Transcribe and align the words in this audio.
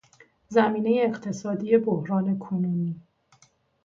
زمینهی 0.47 1.01
اقتصادی 1.05 1.77
بحران 1.77 2.37
کنونی 2.39 3.01